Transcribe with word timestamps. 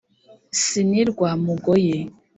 sinirwa 0.61 1.29
m 1.41 1.45
ugoyi 1.53 1.97